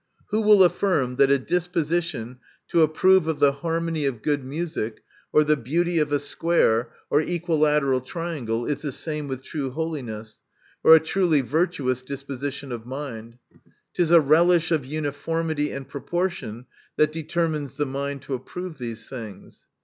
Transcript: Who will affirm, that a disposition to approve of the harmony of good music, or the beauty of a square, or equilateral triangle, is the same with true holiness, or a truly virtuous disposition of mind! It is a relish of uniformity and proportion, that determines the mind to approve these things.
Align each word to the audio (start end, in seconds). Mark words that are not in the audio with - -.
Who 0.29 0.41
will 0.41 0.63
affirm, 0.63 1.17
that 1.17 1.29
a 1.29 1.37
disposition 1.37 2.39
to 2.69 2.81
approve 2.81 3.27
of 3.27 3.37
the 3.37 3.51
harmony 3.51 4.05
of 4.07 4.23
good 4.23 4.43
music, 4.43 5.03
or 5.31 5.43
the 5.43 5.55
beauty 5.55 5.99
of 5.99 6.11
a 6.11 6.17
square, 6.17 6.91
or 7.11 7.21
equilateral 7.21 8.01
triangle, 8.01 8.65
is 8.65 8.81
the 8.81 8.91
same 8.91 9.27
with 9.27 9.43
true 9.43 9.69
holiness, 9.69 10.39
or 10.83 10.95
a 10.95 10.99
truly 10.99 11.41
virtuous 11.41 12.01
disposition 12.01 12.71
of 12.71 12.83
mind! 12.83 13.37
It 13.53 14.01
is 14.01 14.09
a 14.09 14.19
relish 14.19 14.71
of 14.71 14.87
uniformity 14.87 15.71
and 15.71 15.87
proportion, 15.87 16.65
that 16.97 17.11
determines 17.11 17.75
the 17.75 17.85
mind 17.85 18.23
to 18.23 18.33
approve 18.33 18.79
these 18.79 19.07
things. 19.07 19.67